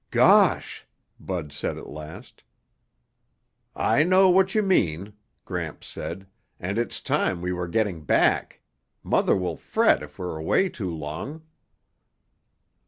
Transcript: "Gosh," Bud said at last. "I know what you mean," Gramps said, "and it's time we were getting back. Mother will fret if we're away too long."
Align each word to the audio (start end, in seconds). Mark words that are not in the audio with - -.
"Gosh," 0.09 0.87
Bud 1.19 1.51
said 1.51 1.77
at 1.77 1.85
last. 1.85 2.43
"I 3.75 4.01
know 4.03 4.31
what 4.31 4.55
you 4.55 4.63
mean," 4.63 5.13
Gramps 5.45 5.85
said, 5.85 6.25
"and 6.59 6.79
it's 6.79 7.01
time 7.01 7.39
we 7.39 7.53
were 7.53 7.67
getting 7.67 8.03
back. 8.03 8.61
Mother 9.03 9.35
will 9.35 9.57
fret 9.57 10.01
if 10.01 10.17
we're 10.17 10.37
away 10.37 10.69
too 10.69 10.89
long." 10.91 11.43